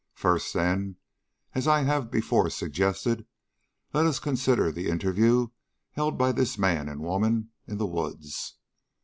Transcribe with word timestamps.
First, 0.15 0.55
then, 0.55 0.95
as 1.53 1.67
I 1.67 1.83
have 1.83 2.09
before 2.09 2.49
suggested, 2.49 3.27
let 3.93 4.07
us 4.07 4.17
consider 4.17 4.71
the 4.71 4.89
interview 4.89 5.49
held 5.91 6.17
by 6.17 6.31
this 6.31 6.57
man 6.57 6.89
and 6.89 7.01
woman 7.01 7.51
in 7.67 7.77
the 7.77 7.85
woods. 7.85 8.55